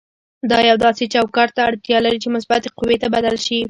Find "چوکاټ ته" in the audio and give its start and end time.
1.13-1.61